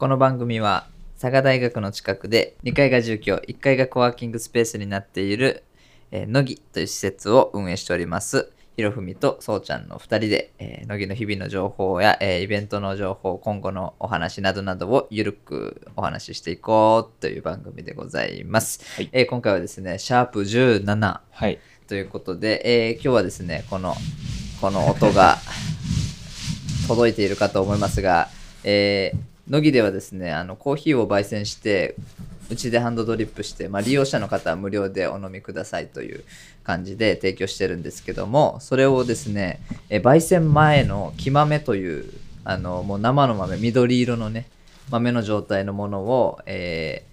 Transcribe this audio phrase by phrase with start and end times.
[0.00, 0.86] この番組は
[1.20, 5.62] 佐賀大学の近くで2階が住居1階がコワーキングスペースになっている、
[6.10, 21.58] えー、乃木という施設を運営しておりますひろふみとそうちゃんの2人で、えー、乃木の日々の情報や、えー、イベントの情報今後のお話などなどをゆるくお話ししていこうという番組でございます、はいえー今回はですねシャープ17はい。
[21.88, 23.94] ということで、えー今日はですねこの
[24.62, 25.36] この音が
[26.88, 28.30] 届いているかと思いますが、
[28.64, 31.96] えー乃木ではですねあのコーヒーを焙煎して
[32.50, 36.24] うちでハンドドリップして、まあ、利用者の方は無料でお飲みくださいという
[36.64, 42.12] 感じで提供してるんですけどもそれをですね、えー焙煎前の木豆という
[42.44, 44.48] あのもう生の豆緑色のね
[44.88, 47.10] 豆の状態のものを、えー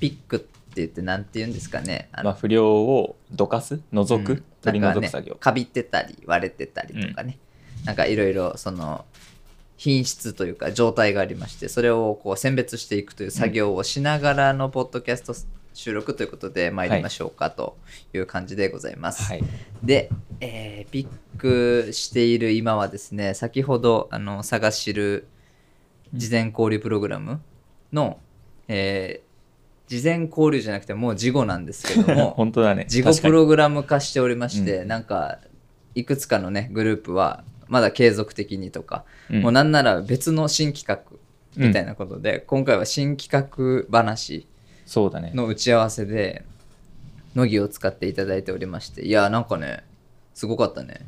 [0.00, 3.80] ピックって言って何て言うんですかねあのまあ、不良をどかす？
[3.92, 4.44] 除く、うん。
[4.60, 5.36] 取り除く作業。
[5.36, 7.38] かびってたり割れてたりとかね、
[7.84, 9.04] なんかいろいろその
[9.76, 15.34] 品質というか状態がありましてそれをこう選別していくという作業をしながらのポッドキャスト
[15.74, 17.76] 収録ということで参りましょうかと
[18.12, 19.24] いう感じでございます。
[19.24, 19.44] はい。
[19.82, 20.08] で、
[20.40, 25.26] えーピックしている今はですね先ほどあの探しる
[26.12, 27.40] 事前交流プログラム
[27.92, 28.18] の、
[28.68, 29.34] えー
[29.86, 32.86] 事前交流じゃなくてもう事後なんですけども 本当だね。
[32.88, 35.40] 事後プログラム化しておりまして、うなんか
[35.94, 39.42] いくつかのねグループはまだ継続的にとか、うん。
[39.42, 41.16] もうなんなら別の新企画
[41.56, 44.46] みたいなことで、今回は新企画話
[44.86, 45.32] そうだね。
[45.34, 46.44] の打ち合わせで
[47.34, 49.82] 乃木を使っていただいておりましていやなんかね
[50.34, 51.06] すごかったね。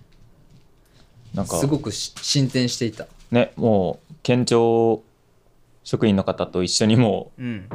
[1.35, 3.07] なんかす、ごくし進展していた。
[3.31, 5.03] ね、もう、県庁
[5.85, 7.69] 職員の方と一緒にもう、うん。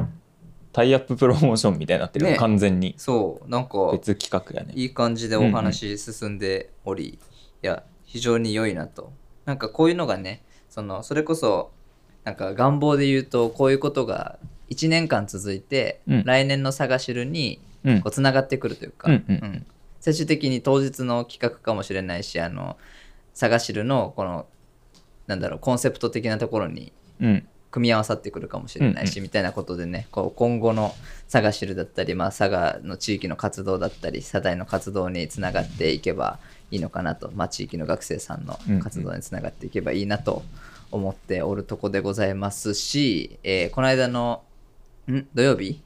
[0.72, 2.36] タイアッププロモーションみたいになってる、ね。
[2.36, 2.94] 完全に。
[2.96, 4.72] そうなんか別企画やね。
[4.74, 7.18] いい感じでお話進んでおり、い
[7.60, 9.10] や非常に良いなと。
[9.46, 11.70] なんかこういうのがねそのそれこそ
[12.24, 14.38] なんか願望で言うとこういうことが
[14.68, 16.24] 1年間続いて、うん。
[16.24, 17.58] 来年の探しるに
[18.10, 19.66] つながってくるというか、うんうん。
[20.00, 22.76] 最終的に当日の企画かもしれないしあの
[23.32, 24.46] 探しるのこの
[25.26, 27.48] なんだろうコンセプト的なところにうん。
[27.70, 30.94] 組み合わさってくるかもしれないし、みたいなことでねこう今後の
[31.26, 36.38] 探しるだったり、まあ、佐賀の地域の活動だったり佐大の活動につながっていけば
[36.72, 40.42] いいのかなと、まあ、地域の学生さんの活動につながっていけばいいなと
[40.90, 44.42] 思っておるとこでございますし、えーこの間の
[45.06, 45.26] ん？
[45.34, 45.80] 土曜日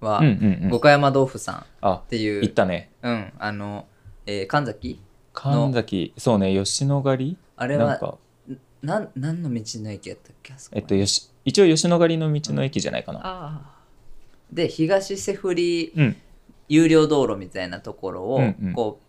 [0.00, 0.68] は、うんうんうん。
[0.68, 2.90] 五箇山豆腐さんっあ、ていう、行ったね。
[3.02, 3.86] うん、あの、
[4.26, 5.00] えー神崎
[5.32, 7.36] 神崎、そうね、吉野ヶ里？
[7.56, 8.18] あれはなんか、
[8.82, 10.52] なん何の道の駅やったっけ？
[10.72, 13.20] えっと、よし一応吉野ヶ里の道の駅じゃないかな。
[13.20, 13.78] ああ
[14.52, 16.16] で東セフリうん。
[16.70, 18.72] 有料道路みたいなところを、うんうん。
[18.74, 19.04] こう、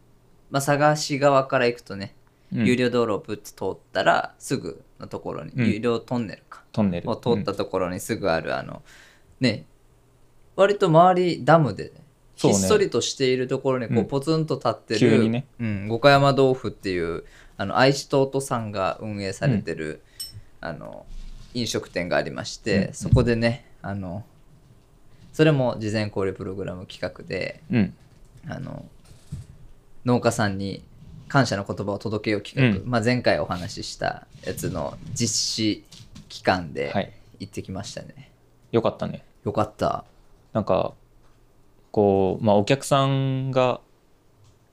[0.49, 2.15] まあ、佐賀市側から行くとね、
[2.53, 2.65] うん。
[2.65, 5.67] 有料道路をぶって通ったらすぐのところに、うん。
[5.67, 6.63] 有料トンネルか。
[6.71, 7.09] トンネル。
[7.09, 8.81] を通ったところにすぐある、あの
[9.39, 9.65] ね
[10.55, 11.93] 割と周りダムで
[12.35, 12.57] そうね。
[12.57, 14.05] ひっそりとしているところにこううん。
[14.07, 15.45] ポツンと立ってる、急にね。
[15.59, 17.23] うん、五箇山豆腐っていう
[17.57, 20.01] あの愛知トートさんが運営されてる、
[20.61, 21.05] あの
[21.53, 22.93] 飲食店がありまして、うんうん。
[22.93, 24.25] そこでねあの
[25.33, 27.93] それも事前交流プログラム企画でうん。
[28.47, 28.85] あの
[30.05, 30.83] 農家さんに
[31.27, 32.89] 感謝の言葉を届けよう企画、うん。
[32.89, 35.83] まあ、前回お話ししたやつの実施
[36.27, 37.13] 期間ではい。
[37.39, 38.31] 行ってきましたね、
[38.73, 39.23] よかったね。
[39.45, 40.03] よかった。
[40.51, 40.93] なんか
[41.91, 43.79] こうまあお客さんが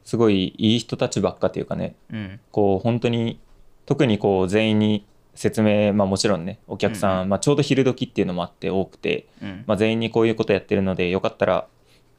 [0.05, 1.95] すごいいい人たちばっかっていうかね。
[2.13, 2.41] うん。
[2.51, 3.39] こう本当に
[3.85, 7.29] 特にこう全員に説明まあもちろんねお客さん、うん。
[7.29, 9.65] まあ、ちょうど昼時っていうのもあって多くて、うん。
[9.67, 11.67] まあ、全員にこういうことやってるのでよかったら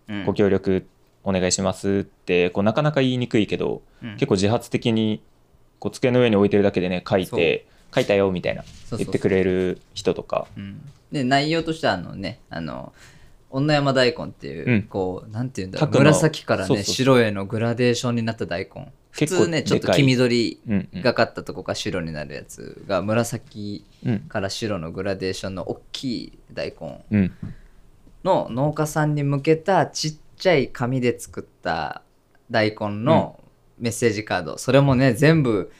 [0.07, 0.25] うん。
[0.25, 0.87] ご協力
[1.27, 4.13] お願いしますってこうなかなか言いにくいけど、うん。
[4.13, 5.21] 結構自発的に
[5.79, 8.63] こう机の上に置いてるだけでね書いて書いたよみたいな
[8.97, 10.47] 言ってくれる人とか。
[10.55, 10.81] うん。
[11.11, 12.93] で内容としてはあのねあの
[13.49, 14.83] 女山大根っていう、うん。
[14.83, 18.91] こうなんていうんだろう紫からね白へのグラデーションになった大根。
[19.11, 20.61] 普通ねちょっと黄緑
[21.01, 24.19] がかったとこから白になるやつが紫うん。
[24.21, 27.33] から白のグラデーションの大きい大根うん。
[28.23, 32.01] の農家さんに向けたちっちゃい紙で作った
[32.49, 33.39] 大根の
[33.79, 35.71] メッセージカード、それもね全部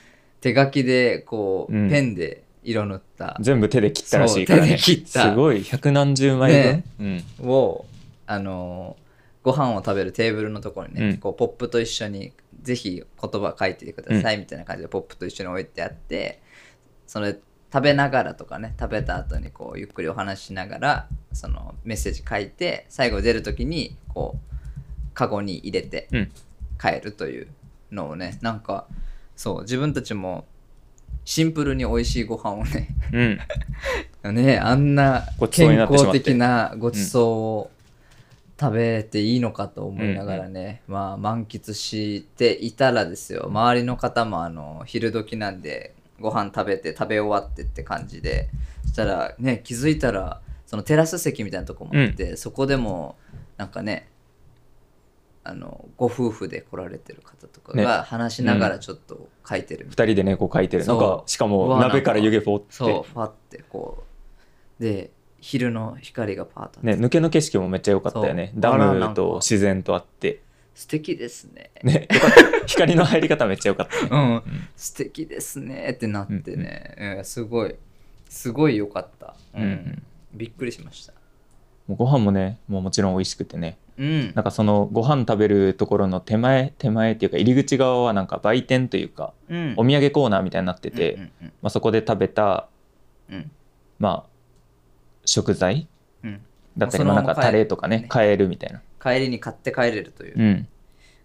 [0.42, 1.89] 手書きでこう、うん。
[1.89, 3.38] ペンで色塗った。
[3.39, 4.71] 全部手で切ったらしいからね。
[4.71, 5.30] で切った。
[5.30, 5.63] すごい。
[5.63, 7.24] 百何十枚分、ね。
[7.42, 7.50] うん。
[7.50, 7.86] を
[8.25, 9.07] あのー
[9.44, 11.18] ご飯を食べるテーブルのところにね、うん。
[11.19, 12.33] こうポップと一緒に
[12.63, 16.42] ぜひ言葉書いてくださいみたいな感じでポップと一緒に置いてあって、
[17.06, 17.38] それ
[17.71, 24.47] 食べながらとかね食べた後にこうゆっくりお話ししながらそのメッセージ書いて最後出る時にこう
[25.18, 26.31] カゴに入れてうん。
[26.80, 27.48] 帰るという
[27.92, 28.86] のをねなんか
[29.36, 30.46] そう自分たちも
[31.25, 32.90] シンプルに美味しいご飯をね
[34.24, 34.36] うん。
[34.36, 37.72] ねあんな健康的なごちそうを
[38.60, 43.46] 食べていいのかと思いながらね、まあ満喫していたらですよ。
[43.48, 48.50] 周りの方もあの昼時なんでご飯食べて食べ終わってって感じで
[48.84, 53.16] そしたらね気づいたらそのテラス席みたいなとこもあって、そこでも
[53.58, 54.10] なんかね
[55.48, 57.84] あのご夫婦で来られてる方とかね。
[57.84, 61.02] が話しながらちょっと書いてるみたい2人で猫描いてるそう。
[61.02, 62.68] のがしかうもわ鍋から湯気ポーって。
[62.72, 64.04] そうファってこ
[64.80, 64.84] う。
[64.84, 66.98] で昼の光がパーッと当たって。
[67.00, 68.52] ね抜けの景色もめっちゃ良かったよね。
[68.56, 70.42] ダムと自然とあって。
[70.76, 71.72] 素敵ですね。
[71.82, 72.66] ねよかった。
[72.68, 74.10] 光の入り方めっちゃ良かったね。
[74.12, 74.44] うん、
[74.76, 77.76] 素敵ですねってなってね、うんすごい。
[78.30, 79.64] すごい良かった、うん。
[79.64, 80.04] うんうん。
[80.34, 81.14] びっくりしました。
[81.88, 84.32] もうご飯もねもうもちろん美味しくてねうん。
[84.36, 89.74] なんかそのご飯食べるところの手前手前っていうか入り口側はなんか売店というかうん。
[89.78, 91.30] お土産コーナーみたいになってて、うんうん
[91.62, 92.68] まあ、そこで食べた
[93.30, 93.52] うん。
[94.00, 94.30] まあ
[95.26, 95.88] 食材
[96.24, 96.42] うん。
[96.78, 98.06] だったりなんかタレとかねね。
[98.08, 100.68] 買えるみたいな、帰りに買って帰れるといううん。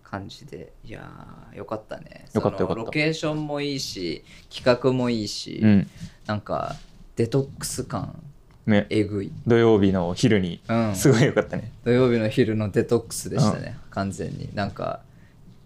[0.03, 2.27] 感じで、いやーよかったね。
[2.33, 2.83] よかったよかった。
[2.83, 5.91] ロケーションもいいし企画もいいし、うん。
[6.27, 6.77] なんか
[7.17, 8.23] デトックス感
[8.67, 14.49] ね、えぐい、土曜日の昼にうん、すごい良かったね、土曜日の昼のデトックスでしたね、完全に。
[14.55, 15.01] なんか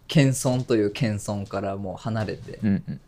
[0.09, 3.01] 謙遜という謙遜からもう離れて、うんうん、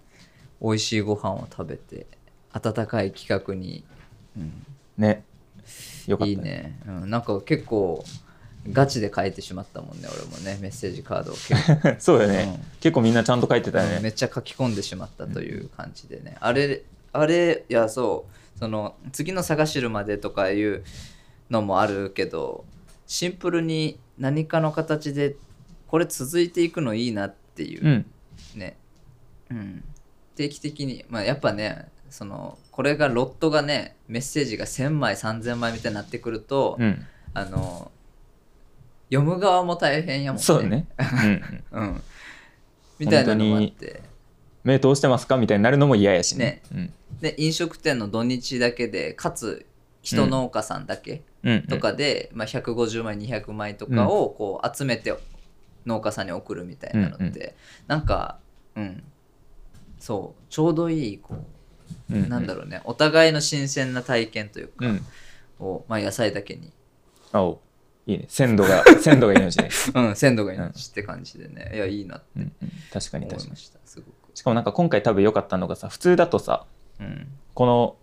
[0.60, 2.06] 美味しいご飯を食べて
[2.52, 3.84] 温かい企画に、
[4.36, 4.52] うん。
[4.96, 5.24] ね。
[6.06, 8.02] よかったいいね、うん、なんか結構
[8.72, 10.58] ガチで書いてしまったもんね俺もね。
[10.60, 12.64] メッセージカードを結構 そうだよね、うん。
[12.80, 14.02] 結構みんなちゃんと書いてたよね、うん。
[14.02, 16.82] めっちゃ書き込んでしまったという感じでね、あれ
[17.12, 20.84] あれいやそうその次の探しるまでとかいう
[21.48, 22.64] のもあるけど
[23.06, 25.36] シンプルに何かの形で
[25.86, 27.86] これ続いていくのいいなっていう。
[27.86, 28.06] うん。
[28.54, 28.76] ね、
[29.50, 29.84] うん、
[30.36, 31.04] 定期的に。
[31.08, 37.06] まあやっぱねそのこれがロットがねメッセージが1000枚3000枚みたいになってくると、うん。
[37.34, 37.92] あの
[39.10, 40.42] 読む側も大変やもんね。
[40.44, 42.02] そうだね、うんうん、 うん。
[42.98, 44.02] みたいなのもあって
[44.64, 45.36] 目通してますか？
[45.36, 46.62] みたいになるのも嫌やしね。
[46.70, 46.90] ね。
[47.20, 49.66] で飲食店の土日だけでかつ
[50.02, 51.22] 一農家さんだけ
[51.68, 55.14] とかで、まあ、150枚200枚とかをこう集めて
[55.86, 57.52] 農家さんに送るみたいなのって、うんうん。
[57.88, 58.38] なんか
[58.76, 59.02] うん。
[59.98, 61.34] そうちょうどいいこ
[62.10, 62.28] う、うんうん。
[62.28, 62.80] なんだろうね。
[62.84, 65.06] お互いの新鮮な体験というか、うん。
[65.58, 66.72] を、まあ、野菜だけに、
[67.32, 67.60] あお。
[68.06, 68.24] いいね。
[68.28, 73.42] 鮮度が 鮮度が命ね、うん、鮮度が命って感じでね、いやいいなってうんうん、確かに確かに。
[73.42, 76.64] 思いましたすごく、しかもなんか今回多分良かったのがさ普通だとさ
[77.00, 77.26] うん。
[77.54, 77.96] この、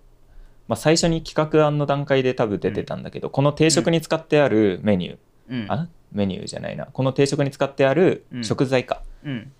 [0.68, 5.18] まあ、最初に企画案の段階で多分出てたんだけど、この定食に使ってあるメニュー、
[5.64, 5.72] うん。
[5.72, 6.88] あメニューじゃないな。
[6.88, 8.44] この定食に使ってあるうん。
[8.44, 9.54] 食材か、うん。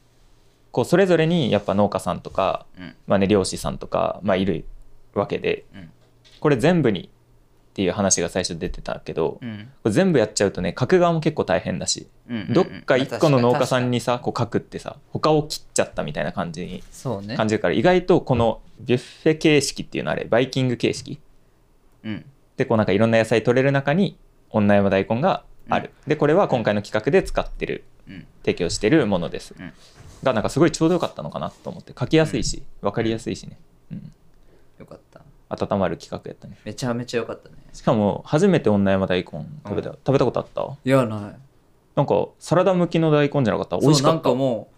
[0.74, 2.96] こうそれぞれにやっぱ農家さんとか、うん。
[3.08, 4.66] まあね、漁師さんとか、まあ、いる
[5.14, 5.90] わけでうん。
[6.42, 7.10] これ全部に
[7.76, 9.70] っていう話が最初出てたけど、こうん。
[9.84, 14.00] れ全部やっちゃうとね書く側も結構大変だし、うんどっか一個の農家さんにに。
[14.00, 16.84] さこう書くってさ他を切っちゃったみたいな感じに
[17.36, 21.20] 感じるから意外とこのビュッフェ形式っていうのあれバイキング形式
[22.06, 22.26] うん。
[22.56, 24.18] でこうなんかいろんな野菜取れる中に
[24.52, 28.26] 女山大根がある、でこれは今回の企画で使ってるうん。
[28.46, 29.74] 提供してるものです、うん。
[30.24, 33.58] がなんかすごいちょうどよかったのかなと思って書きやすいし分かりやすいしね、
[33.92, 34.12] うん、
[34.80, 37.56] よかった温まる企画やったねめちゃめちゃよかったね。
[37.74, 39.96] しかも初めて女山大根食べた、うん。
[39.98, 40.78] 食べたことあった？
[40.84, 41.20] いやない。
[41.96, 43.78] なんかサラダ向きの大根じゃなかった？
[43.78, 44.24] 美味しかった？
[44.24, 44.70] そうなんかも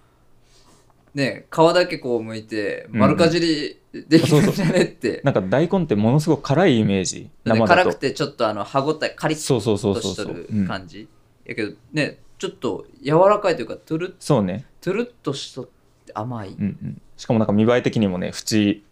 [1.15, 7.83] うね皮だけこう剥いて丸かじりできるんじゃねって、なんか大根ってものすごく辛いイメージで生だと。
[7.83, 11.07] 辛くてちょっとあの歯ごたえカリッそうそうそうとそうそう、しとるうん感じ、
[11.45, 15.67] やけどねちょっと柔らかいというかトゥルッそうね、トゥルッとしとっ
[16.05, 18.83] て甘い、うんうん、しかもなんか見栄え的にもね縁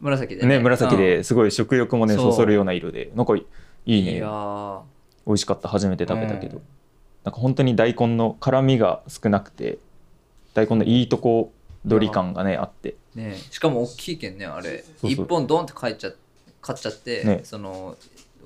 [0.00, 0.58] 紫でね。
[0.58, 1.00] 紫うん。
[1.00, 2.32] ですごい食欲もねそう。
[2.32, 3.10] そそるような色で。
[3.14, 3.44] なんかい
[3.86, 4.18] いね。
[4.18, 5.68] い美味しかった。
[5.68, 6.62] 初めて食べたけど、うん
[7.26, 9.78] なんか本当に大根の辛みが少なくて
[10.54, 11.52] 大根のいいとこ
[11.86, 12.94] 取り感がねあって。
[13.16, 13.36] ね。
[13.50, 14.78] しかも大きいけんねあれ。
[14.78, 15.10] そうそう。
[15.10, 16.12] 一本ドンって買っちゃ
[16.62, 17.40] 買っちゃって、ね。
[17.42, 17.96] その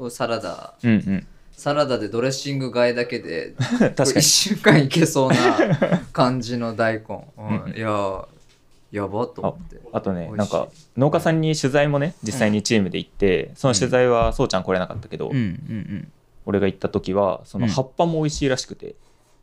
[0.09, 0.73] サラダ。
[0.83, 1.27] うんうん。
[1.53, 5.37] サラダでドレッシング買いだけで 確か1に週間いけそうな
[6.11, 7.77] 感じの大根、うんうん。
[7.77, 8.27] いやー
[8.91, 9.81] やばと思って。
[9.93, 16.13] あとねなんか農家さんに取材もね実際にチームで行って、その取材はそうちゃん来れなかったけど、うんうん
[16.47, 17.71] 俺が行った時はそのうん。
[17.71, 18.97] 葉っぱも美味しいらしくて、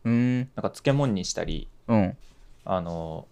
[0.04, 0.14] うん。
[0.14, 2.18] うんなんか漬物にしたりうん。
[2.66, 3.28] あの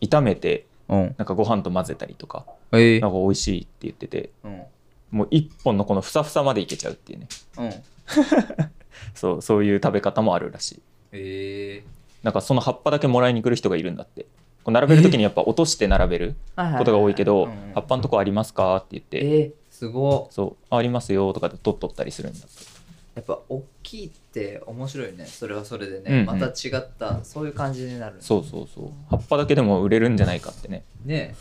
[0.00, 1.14] 炒めてうん。
[1.18, 4.62] なんかご飯と混ぜたりとかえーなんか美味しいって言っててうん。
[5.10, 7.28] もう一本のこのふさふさまでいけちゃうっていうね。
[7.58, 7.72] うん。
[9.14, 10.82] そうそういう食べ方もあるらしい。
[11.12, 11.82] え。
[12.22, 14.26] なんかその葉っぱだけもらいに来る人がいるんだって
[14.64, 16.34] こう並べる時にやっぱ落として並べる
[16.78, 22.46] ことが多いけどうんうん「葉っぱのとこありますか?」って言ってえー、すご「そうあありますよ」とかで取っとったりするんだ。
[23.16, 25.26] やっぱ大きいって面白いね。
[25.26, 26.26] それはそれでね、うんうん。
[26.26, 28.90] また違ったそういう感じになるそうそうそう。
[29.10, 30.84] 葉っぱだけでも売れるんじゃないかってね。
[31.04, 31.34] ね。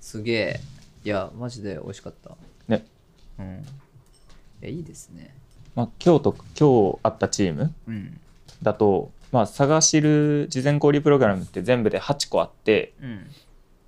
[0.00, 0.60] すげえ。
[1.04, 2.36] いやマジで美味しかった。
[2.68, 2.84] ね。
[3.38, 3.64] うん。
[4.62, 5.34] いやいいですね。
[5.74, 8.20] まあ今日と今日あったチームうん。
[8.62, 13.26] だとまあ探しる事前交流プログラムって全部で8個あってうん。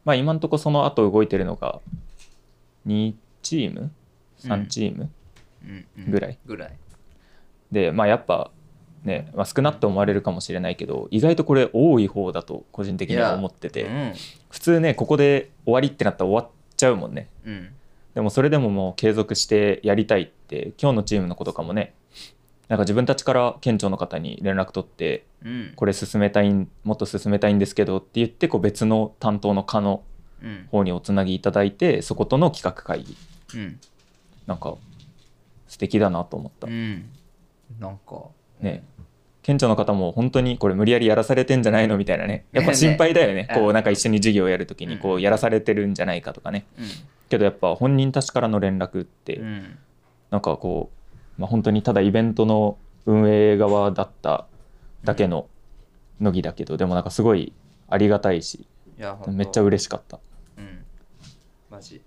[0.04, 1.80] まあ今んとこその後動いてるのが
[2.86, 3.90] 2チーム
[4.40, 5.10] ？3チーム、
[6.08, 6.38] ぐらい。
[6.46, 6.76] ぐらい。
[7.70, 8.50] でまあやっぱ
[9.04, 13.84] ね、まあ、少なって思われるかもしれないけど意外とこれ多い方だと個人的には思ってて。
[13.84, 14.14] うん。
[14.50, 17.28] 普通ねここで終わりってなったら終わっちゃうもんね。
[17.44, 17.70] うん。
[18.14, 21.94] でもそれでももう継続してやりたいって今日のチームの子とかもね
[22.70, 25.72] なんか自分たちから県庁の方に連絡取ってうん。
[25.74, 30.04] これ進めたいんもっと進めたいんですけどって言ってこう別の担当の課の
[30.40, 30.68] うん。
[30.70, 33.16] 方におつなぎいただいてそことの企画会議。
[33.56, 33.80] うん。
[34.46, 34.76] なんか
[35.66, 37.10] 素敵だなと思った、うん。
[37.80, 38.26] なんか。
[38.60, 38.84] ね。
[39.42, 42.44] 県庁の方も本当にこれ無理やりやらされてんじゃないのみたいなね。
[42.52, 43.48] やっぱ心配だよね。
[43.48, 43.48] ね。
[43.52, 46.66] こうなんか一緒に授業やるときにこううんやらされてるんじゃないかとかね。
[46.78, 46.86] うん。
[47.28, 49.78] けどやっぱ本人たちからの連絡ってうん。
[50.30, 50.99] なんかこう、
[51.40, 54.46] まあ、本当にただイベントの運営側だった
[55.04, 55.48] だけの
[56.20, 57.54] 乃木だけどでもなんかすごい
[57.88, 58.66] ありがたいし
[58.98, 60.20] いめっちゃ嬉しかった。
[60.58, 60.84] うん。
[61.70, 62.02] マジ。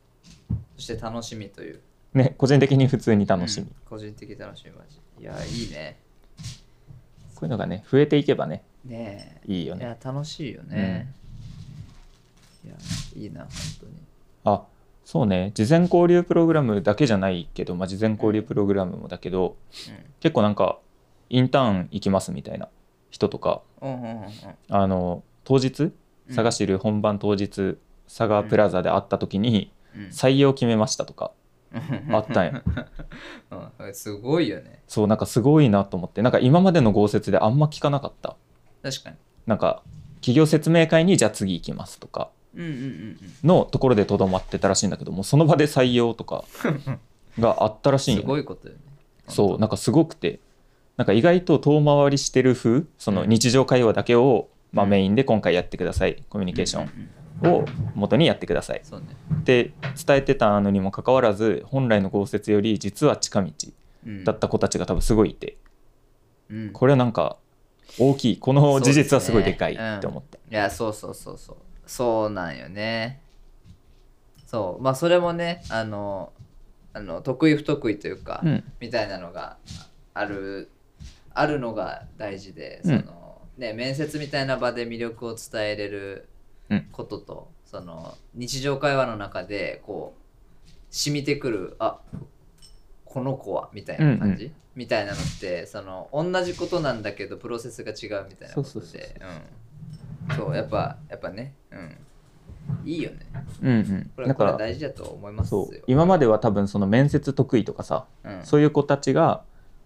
[0.76, 1.82] そして楽しみという。
[2.14, 3.76] ね個人的に普通に楽しみ、うん。
[3.90, 5.00] 個人的楽しみマジ。
[5.20, 5.98] いやいいね。
[7.34, 9.82] こういうのがね増えていけばねねいいよね。
[9.84, 11.12] えいや楽しいよね、
[12.64, 12.76] いや
[13.16, 13.50] いいな本
[13.82, 13.94] 当に。
[13.94, 14.03] あ
[15.06, 15.52] そうね。
[15.54, 19.56] 事前交流プログラムだけじゃないけど、まあ、事前交流プログラムもだけど
[20.22, 20.80] 結構なんか
[21.30, 22.70] インターン行きますみたいな
[23.10, 24.28] 人とかうんうんうんうん。
[24.70, 26.34] あの当日うん。
[26.34, 30.06] 探しる本番当日佐賀プラザで会った時にうん。
[30.08, 31.32] 採用決めましたとか
[32.12, 32.64] あったんや
[33.80, 33.94] うん。
[33.94, 34.82] すごいよね。
[34.88, 36.22] そうなんかすごいなと思って。
[36.22, 38.36] なんか今までの豪雪であんま聞かなかった。
[38.82, 39.18] 確かに。
[39.48, 39.84] なんか
[40.22, 46.46] 企業説明会にじゃあ次行きますとかうんうんうんのところでとどまってたらしいんだけどもうその場で採用とか
[47.40, 48.80] があったらしいんすよごいことよね。
[49.28, 50.40] そうなんかすごくて
[50.98, 56.24] なんか意外と遠回りしてる風そのうん日常会話だけを、まあ、うんメインで今回やってください。
[56.30, 56.90] コミュニケーション
[57.44, 58.82] ンを元にやってください。
[58.84, 59.08] そうね。
[64.06, 64.24] うん。
[64.24, 65.58] だった子たちが多分すごいいて。
[66.50, 66.70] うん。
[66.72, 67.38] これはなんか
[68.00, 68.38] 大きい。
[68.38, 73.22] この事実はすごいでかいって思った、いやそうそうそうそうそうなんよね。
[74.46, 74.84] そう。
[74.84, 76.32] まあそれもねあの
[76.94, 78.64] あの得意不得意というか、うん。
[78.80, 79.58] みたいなのが
[80.14, 80.70] ある
[81.34, 83.06] あるのが大事でそうん。
[83.06, 86.28] の、ね、面接みたいな場で魅力を伝えれる
[86.70, 86.88] うん。
[86.92, 90.16] ことと、その日常会話の中でこ
[90.68, 92.00] う染みてくるあ
[93.06, 99.28] この子はみたいな感じ、うんみたいなのってその同じことなんだけどプロセスが違うみたいなことそうそうそうでうん
[100.36, 101.98] そうやっぱやっぱねうん。
[102.86, 103.18] いいよね。
[103.62, 103.70] うん
[104.18, 104.28] うん。
[104.28, 105.66] だから大事だと思いますよ。
[105.66, 105.84] そう。
[105.88, 108.40] 今までは多分その面接得意とかさ、うん。
[108.44, 109.44] そういう子たちが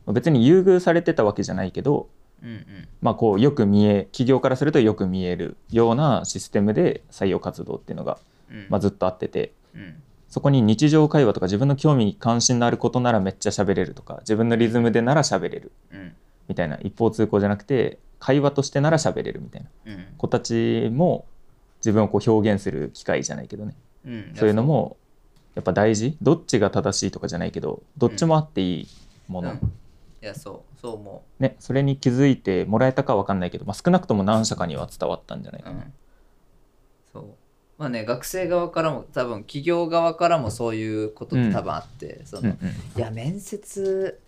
[0.08, 2.08] 別に優遇されてたわけじゃないけど
[2.44, 2.88] うんうん。
[3.02, 8.18] まあ、こうよく見え企業からするとよく見えるようなシステムで採用活動っていうのが、
[8.50, 8.68] うん。
[8.70, 9.96] まあ、ずっとあっててうん。
[10.30, 16.14] そこに日常会話とか自分の興味関心のあることならめっちゃ喋れるとか自分のリズムでなら喋れるうん。
[16.48, 19.70] みたいな一方通行じゃなくて会話としてなら喋れるみたいな。
[19.86, 20.06] うん。
[20.18, 21.26] 子たちも
[21.80, 23.76] 自分をこう表現する機会じゃないけどね。
[24.06, 24.32] うん。
[24.36, 24.98] そういうのも
[25.56, 26.18] やっぱ大事。
[26.22, 28.88] どっちが正しいとかじゃないけどどっちもあっていい
[29.28, 29.58] もの、うん。
[29.58, 30.80] いやそう。
[30.80, 35.76] そう思ね、それに気づいてもらえたかわかんないけど、まあ、少なくとも何社かには伝わったんじゃないかな。
[35.78, 35.94] ううん。
[37.12, 37.26] そう。
[37.78, 42.70] まあね学生側からも多分企業側からもそういうことって多分あって、そのうんうん。
[42.70, 44.20] いや面接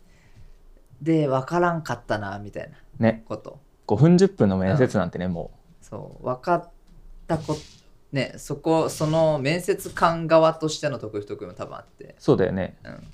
[1.01, 5.50] で分からんかったなみたいなね、こと5分10分の面接なんてね、も
[5.81, 6.72] そう分かっ
[7.27, 7.58] たこ
[8.12, 12.03] ねそこその面接官側としての得意不得意も多分あって。
[12.03, 12.77] うそうだよね。
[12.84, 13.13] うん。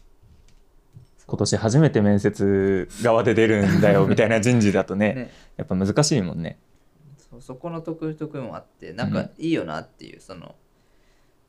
[1.28, 5.32] 今年初めて面接側で出るんだよみたいな人事だとねね。
[5.56, 6.60] やっぱ難しいもんね。
[7.18, 10.56] そうそこの得意不得意もあってなんかいいよなっていう、その、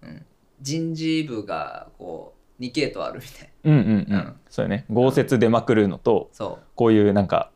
[0.02, 0.24] うん、
[0.60, 3.72] 人事部がこう2系統あるみたいな。
[3.72, 4.36] うんうんうん、うん。
[4.48, 4.84] そうよね。
[4.88, 7.50] 豪雪出まくるのとそこういうなんか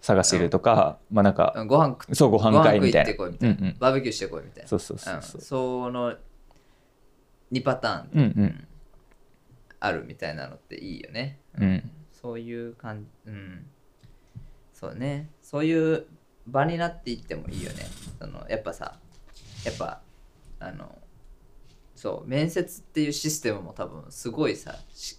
[0.00, 3.12] 探してるとか、まあなんうか、うんご飯そうご飯会みたいな。
[3.78, 4.68] バーベキューしてこいみたいな。
[4.68, 5.18] そうそうそうう。
[5.18, 5.22] ん。
[5.22, 6.14] そう、その
[7.52, 8.68] 2パターン、うんうん。
[9.80, 11.90] あるみたいなのっていいよね、うん。
[12.12, 13.30] そういう感じ。
[13.30, 13.66] うん。
[14.72, 15.30] そうね。
[15.42, 16.06] そういう
[16.46, 17.86] 場になっていってもいいよね。
[18.18, 18.98] そのやっぱさ
[19.64, 20.00] やっぱ
[20.58, 20.98] あの
[21.94, 25.18] そう面接っていうシステムも多分すごいさし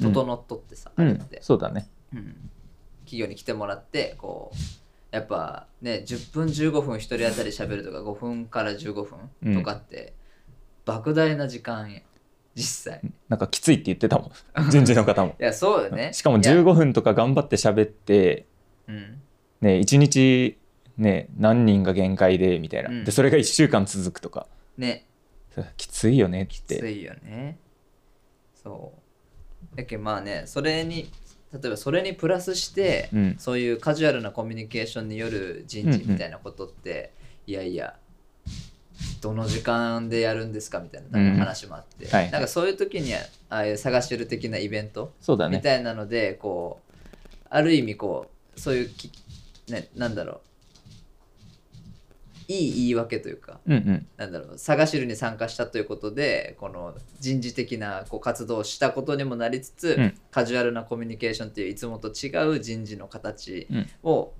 [0.00, 1.88] 整っとってさ、うんあれって、そうだね。
[2.12, 2.50] うん
[3.12, 4.56] 企業に来てもらってこう
[5.14, 8.94] やっぱね10分15分1人当たり喋るとか5分から15
[9.42, 10.14] 分とかって、
[10.86, 12.00] 莫大な時間や
[12.54, 13.00] 実際。
[13.04, 14.32] いなんかきついって言ってたも
[14.64, 14.70] ん。
[14.70, 15.36] 人事の方も。
[15.38, 16.14] やそうよね。
[16.14, 18.46] しかもいや15分とか頑張って喋って
[18.88, 19.20] うん。
[19.60, 20.58] ね1日
[20.96, 23.04] ね何人が限界でみたいな、うん。
[23.04, 24.46] でそれが1週間続くとか。
[24.78, 25.06] ね。
[25.76, 27.58] きついよねっきつていよね。
[28.54, 28.94] そ
[29.74, 29.76] う。
[29.76, 31.10] だけどまあねそれに
[31.52, 33.36] 例えばそれにプラスして、うん。
[33.38, 37.12] そういうカジュアルなコミュニケーションによる人事みたいなことって、
[37.46, 37.94] いやいや
[39.20, 41.36] どの時間でやるんですかみたいなうん。
[41.36, 45.60] 話もあって、はいなんかそういう時にはああいう探してる的なイベントみそうだね。
[45.60, 49.10] たいなのでこうある意味こうそういうき、
[49.68, 50.40] ね、なんだろう
[52.48, 54.06] いい言い訳というかうんうん。
[54.16, 60.14] なんだろう探しるに参加したということでこの人事的なこう活動をしたことにもなりつつ、うん。
[60.30, 63.88] カジュアルなコミュニケーションっていういつもと違う人事の形うん。
[64.02, 64.32] を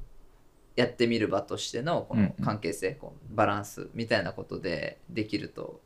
[0.75, 2.35] やってみる場としてのこのうん。
[2.39, 5.81] うん関係性、こうバランスみたいなことでできると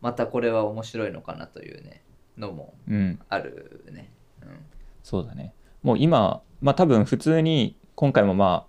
[0.00, 2.02] またこれは面白いのかなというね
[2.36, 3.18] のもうん。
[3.28, 4.10] あるね。
[4.42, 4.48] うん。
[5.02, 5.54] そうだね。
[5.82, 8.67] もう今まあ多分普通に今回もまあ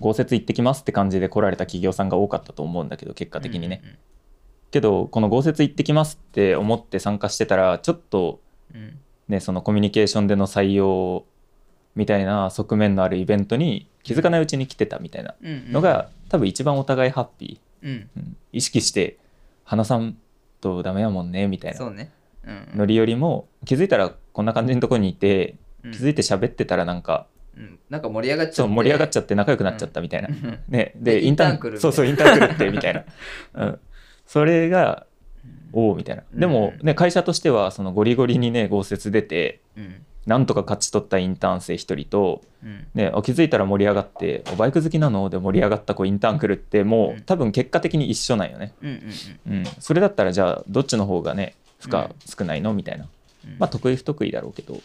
[0.00, 3.82] 豪雪行ってきますって感じで来られた企業さんが多かったと思うんだけど結果的にね、
[4.70, 8.40] けどこの豪雪行ってきますって思って参加してたらちょっと
[8.74, 8.80] うん。
[8.80, 11.26] うんねそのコミュニケーションでの採用
[11.94, 15.72] みたいな側面のあるイベントに気づかないうちに来てたみたいなうんうん。
[15.72, 17.90] のが、多分一番お互いハッピうん。
[17.90, 18.36] ー、うん。
[18.52, 19.18] 意識して
[19.64, 20.16] 花さん
[20.62, 21.76] とダメやもんねみたいな。
[21.76, 22.10] そうね。
[22.42, 22.78] うんうん。
[22.78, 25.92] ノリよりも気づいたらこんな感じのとこにいてうん。
[25.92, 27.26] 気づいて喋ってたらなんか、
[27.58, 27.78] うん。
[27.90, 28.56] なんか盛り上がっちゃって。
[28.56, 30.60] そう盛り上がっちゃって仲良くなっちゃったみたいな、うん。
[30.68, 33.04] ね、ででインターン来るそうそうインターン来るってみたいな、
[33.54, 33.78] うん、
[34.26, 35.06] それが
[35.72, 36.22] おおみたいな。
[36.32, 40.04] でも、ね、会社としてはそのゴリゴリにね豪雪出てうん。
[40.26, 42.86] なんとか勝ち取ったインターン生一人と、うん。
[42.92, 48.88] ね、あ気づいたら盛り上がって「おバイク好きなの?」で盛り上がった子インターン来るってもう多分結果的に一緒なんよね、うん
[49.46, 49.54] うん。
[49.54, 52.08] うん、それだったらじゃあどっちの方がね負荷うん。
[52.26, 52.74] 少ないの？
[52.74, 53.06] みたいな。
[53.46, 53.56] うん。
[53.58, 54.80] まあ得意不得意だろうけど、うん。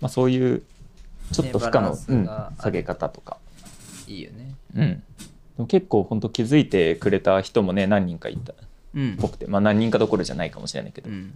[0.00, 0.62] まあ、そういう
[1.32, 2.26] ちょっと負荷の、うん
[2.58, 3.38] 下げ方とか、
[4.06, 4.54] いいよね。
[4.74, 5.02] うん、で
[5.58, 8.52] も結構本当気づいてくれた人もね何人かいた。
[8.52, 8.56] っ
[8.94, 9.16] うん。
[9.16, 9.46] ぽくて。
[9.46, 11.32] まあ何人かどころじゃないかもしれないけど、うん。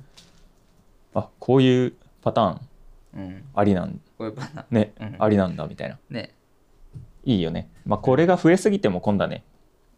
[1.15, 2.61] あこういうパターン。
[3.17, 3.45] うん。
[3.55, 4.01] ありなん。
[4.19, 4.67] こういうパターン。
[4.71, 5.17] ね、うん。
[5.21, 5.99] ありなんだみたいな。
[6.11, 6.35] ね。
[7.25, 7.69] いいよね。
[7.87, 9.45] まあこれが増えすぎても今度はね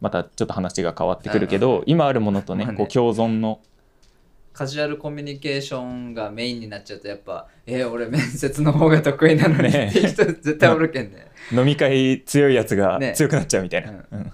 [0.00, 2.66] またちょっと話が変わってくるけど、今あるものとね。
[2.66, 3.60] こう共存の
[4.56, 11.30] カジュアルコミュニケーションがメインになっちゃうとやっぱえー俺面接の方が得意なのにってねいう人絶対おるけんね。
[11.52, 14.32] 飲み会強いやつがね強くなっちゃうみたいな、ううん。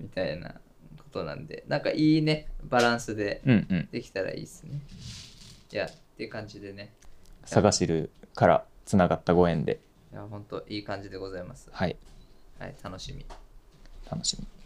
[0.00, 1.62] みたいなことなんで。
[1.68, 2.48] なんかいいね。
[2.64, 3.88] バランスでうんうん。
[3.92, 4.80] できたらいいですね。
[5.72, 6.92] いやっていう感じでね。
[7.44, 9.78] 探しるからつながったご縁で。
[10.12, 11.68] いや本当いい感じでございます。
[11.70, 11.96] はい。
[12.58, 13.24] はい楽しみ。
[14.10, 14.57] 楽しみ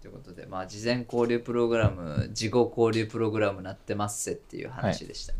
[0.00, 5.38] ということでまあ事前交流プログラム事後交流プログラムなってますせっていう話でしたね。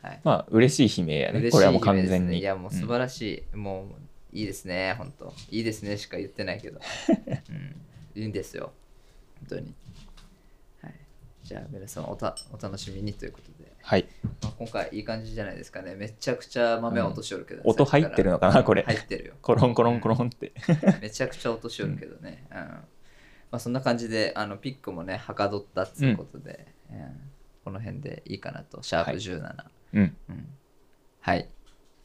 [0.00, 1.50] はい、まあ嬉しい悲鳴やね。
[1.50, 2.32] これはもう完全に。
[2.32, 2.88] ねいやもう素うん。
[2.88, 3.88] 晴らしい、も
[4.32, 4.94] ういいですね。
[4.96, 5.34] 本当。
[5.50, 6.80] いいですねしか言ってないけど、
[7.50, 8.72] うん、いいんですよ。
[9.40, 9.74] 本当に。
[10.82, 10.94] はい。
[11.42, 14.06] じゃあ皆さんおたお楽しみにということで、はい。
[14.42, 15.96] まあ、今回いい感じじゃないですかね。
[15.96, 18.82] めちゃくちゃ豆は落としよるけど、音入ってるのかなこれ。
[18.82, 19.34] 入ってるよ。
[19.42, 20.52] コロンコロンコロンって。
[21.02, 22.78] めちゃくちゃ落としよるけどね、うん
[23.56, 26.96] まあ、そんな感じであのピックもねはかどったっつうことで、うん
[27.64, 29.64] この辺でいいかなとシャープ17、
[29.94, 30.48] うんうん
[31.18, 31.48] はい。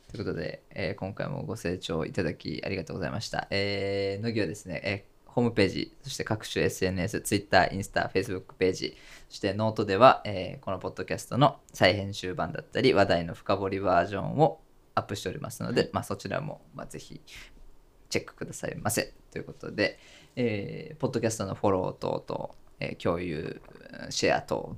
[0.10, 3.48] ということで、えー今回もご清聴いただきありがとうございました。
[3.52, 8.98] えー、乃木はですね、えーホームページ、そして各種 SNS、Twitter、インスタ、Facebook ページ、
[9.30, 14.62] そしてノートでは、えーこのポッドキャストの再編集版だったり、話題の深掘りバージョンを
[14.96, 17.22] アップしておりますので、まあ、そちらも、まあ、ぜひ
[18.10, 19.14] チェックくださいませ。
[19.32, 19.98] ということで、
[20.36, 23.62] えーポッドキャストのフォロー等々、えー共有、
[24.10, 24.76] シェア等、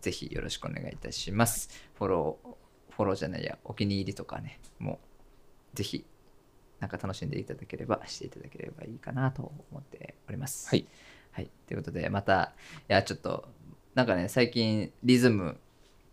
[0.00, 1.70] ぜひよろしくお願いいたします。
[1.94, 5.00] フォロー、フォローじゃないや、お気に入りとかね、も
[5.74, 6.04] う、ぜひ、
[6.80, 10.68] なんか楽しんでいただければ、していただければいいかなと思っております。
[10.68, 10.86] はい。
[11.30, 11.50] はい。
[11.66, 12.52] ということで、また、
[12.88, 13.48] いや、ちょっと、
[13.94, 15.58] なんかね、最近、リズム、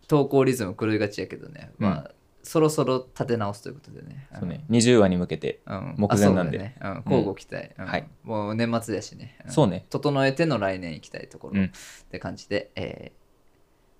[0.07, 2.11] 投稿リズム狂いがちやけどね、まあ、
[2.43, 4.27] そろそろ立て直すということでね。
[4.33, 4.65] そうね。
[4.69, 6.57] 20話に向けてうん、目前なんで。
[6.57, 6.75] うだね。
[6.81, 7.85] うん、交互期待、うん。
[7.85, 8.07] はい。
[8.23, 9.51] もう年末やしね、ん。
[9.51, 9.85] そうね。
[9.89, 11.65] 整えての来年行きたいところうん。
[11.65, 11.69] っ
[12.09, 13.19] て感じで、えー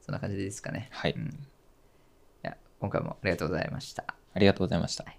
[0.02, 1.12] そんな感じでいいですかね、はい。
[1.12, 1.28] うん。
[1.28, 1.28] い
[2.42, 4.06] や今回もありがとうございました。
[4.34, 5.04] ありがとうございました。
[5.04, 5.19] はい